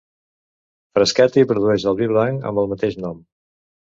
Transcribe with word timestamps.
Frascati 0.97 1.43
produeix 1.51 1.85
el 1.91 1.99
vi 2.01 2.09
blanc 2.13 2.47
amb 2.53 2.61
el 2.63 2.71
mateix 2.75 2.97
nom. 3.05 3.23